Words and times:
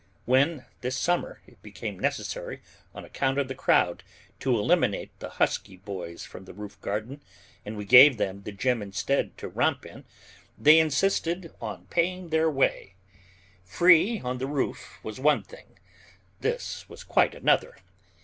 When 0.25 0.65
this 0.79 0.97
summer 0.97 1.41
it 1.45 1.61
became 1.61 1.99
necessary 1.99 2.63
on 2.95 3.05
account 3.05 3.37
of 3.37 3.47
the 3.47 3.53
crowd 3.53 4.01
to 4.39 4.57
eliminate 4.57 5.11
the 5.19 5.29
husky 5.37 5.77
boys 5.77 6.25
from 6.25 6.45
the 6.45 6.55
roof 6.55 6.81
garden 6.81 7.21
and 7.67 7.77
we 7.77 7.85
gave 7.85 8.17
them 8.17 8.41
the 8.41 8.51
gym 8.51 8.81
instead 8.81 9.37
to 9.37 9.47
romp 9.47 9.85
in, 9.85 10.05
they 10.57 10.79
insisted 10.79 11.53
on 11.61 11.85
paying 11.91 12.29
their 12.29 12.49
way. 12.49 12.95
Free 13.63 14.19
on 14.21 14.39
the 14.39 14.47
roof 14.47 14.97
was 15.03 15.19
one 15.19 15.43
thing; 15.43 15.77
this 16.39 16.89
was 16.89 17.03
quite 17.03 17.35
another. 17.35 17.77